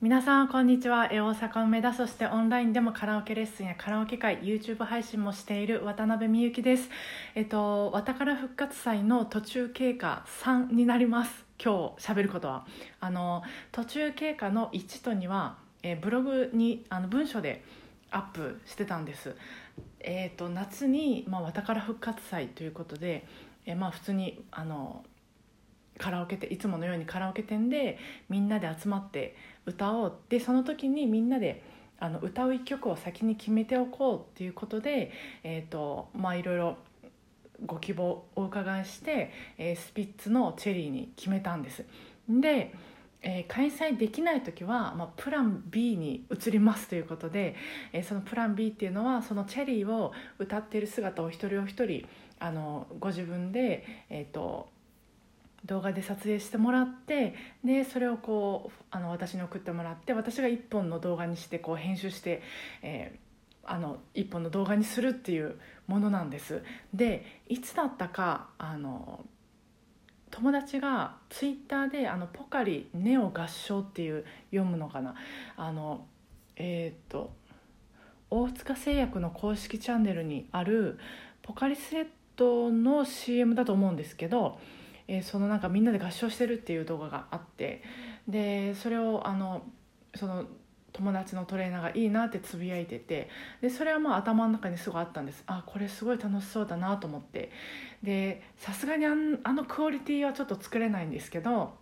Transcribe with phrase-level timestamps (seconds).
[0.00, 1.08] 皆さんこんにちは。
[1.10, 6.88] 大阪梅田そしてオンラインでもカラオケレッスンやカラオケ会 YouTube 配信もしている渡辺美幸です。
[7.34, 11.44] えっとわたから復活祭の途中経過3になります。
[11.60, 12.64] 今日喋ることは。
[13.00, 13.42] あの
[13.72, 17.64] 途中経過の1と2はえブログにあの文章で
[18.12, 19.34] アップしてたんです。
[19.98, 23.26] えっと夏にまあわたから復活祭ということで
[23.66, 25.04] えまあ普通にあの
[25.98, 27.98] カラオケ店いつものようにカラオケ店で
[28.28, 29.36] みんなで集まって
[29.66, 31.62] 歌おうでその時にみんなで
[32.00, 35.10] あの歌う一曲を先に決めておこうっていうことで、
[35.42, 36.76] えーとまあ、いろいろ
[37.66, 41.84] ご希望お伺いして、えー、スピッツの「チェリー」に決めたんです。
[42.28, 42.72] で
[43.20, 47.56] えー、開催できない時は、まあ、プラン B に移りますということで、
[47.92, 52.06] えー、そのプラン B っていうのはその「チェリー」を歌っている姿を一人お一人
[52.38, 54.68] あのご自分で、えーと
[55.64, 62.42] 動画で撮影してもらってでそれをこうあの私に送ってもらって私が1本の動画にしてこう編集して、
[62.82, 66.62] えー、あの1本の動画にするっていうものなんです。
[66.94, 69.24] でいつだったかあの
[70.30, 75.14] 友達がツイッターで「あのポカリネオ合唱」っていう読むのかな
[75.56, 76.06] あの
[76.56, 77.32] えっ、と
[78.30, 80.98] 大塚製薬の公式チャンネルにある
[81.42, 84.58] ポカリスエットの CM だと思うんですけど
[85.08, 87.82] えー、そのなんかみんなで合唱してるっていう動画があって
[88.28, 89.62] でそれをあの
[90.14, 90.44] その
[90.92, 93.28] 友達のトレーナーがいいなってつぶやいてて
[93.60, 95.44] でそれはまあ頭の中にすごいあったんです。
[95.46, 97.50] あこれすごい楽しそうだなと思って。
[98.02, 99.14] でさすがにあ
[99.52, 101.74] のクオリティはちょっと作れないんですけど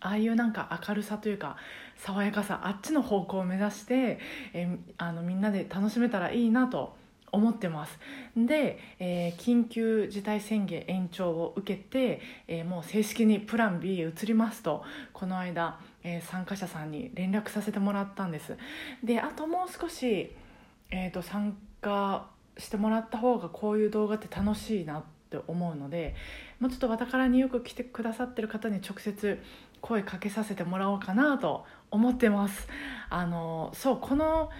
[0.00, 1.56] ああいうなんか明るさというか
[1.96, 4.18] 爽やかさあっちの方向を目指して、
[4.52, 6.96] えあのみんなで楽しめたらいいなと
[7.34, 7.98] 思ってます。
[8.36, 18.56] で、えー、緊急事態宣言延長を受けて、えー、もう正式にプラン B へ移りますとこの間、えー、参加者さんに連絡させてもらったんです。
[19.02, 20.32] であともう少し、
[20.90, 26.14] えーと、参加してもらった方がこういう動画って楽しいなって思うので
[26.60, 29.42] もうちょっとわたからによく来てくださってる方に直接
[29.80, 32.68] 声かけさせてもらおうかなと思ってます。
[33.10, 34.50] あのそうこの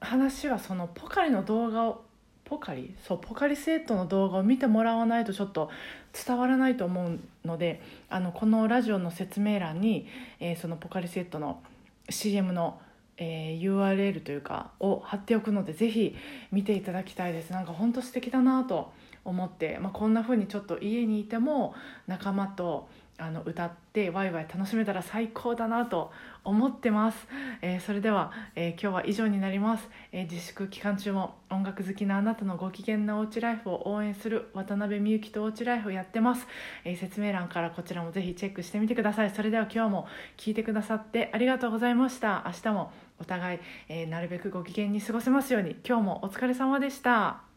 [0.00, 2.04] 話はそのポカリの動画を
[2.44, 2.94] ポカリ？
[3.06, 5.70] そうポカリスエットの動画を見てもらわないとちょっと
[6.12, 10.06] 伝わらないと思うのであのこのラジオの説明欄に、
[10.40, 11.62] えー、そのポカリスエットの
[12.08, 12.80] CM の、
[13.18, 16.16] えー、URL というかを貼っておくのでぜひ
[16.50, 17.50] 見ていただきたいです。
[17.50, 18.92] なんか本当素敵だなと
[19.26, 21.74] 思って、まあ、こんな風にちょっと家にいても
[22.06, 26.12] 仲間とあの歌ってワイワイ楽しめたら最高だなと
[26.44, 27.26] 思ってます、
[27.60, 36.46] えー、それでは、えー、今日は以上になります、えー、自粛期間中も音楽好きなあなたのご機嫌なおうちライフを応援する渡辺美幸とおうちライフをやってます、
[36.84, 39.30] え説明欄からこちらもぜひチェックしてみてください。
[39.30, 42.44] それでは今日も聞いてくださってありがとうございました。
[42.46, 45.76] 明日もお互い、えなるべくご機嫌に過ごせますように。
[45.86, 47.47] 今日もお疲れ様でした。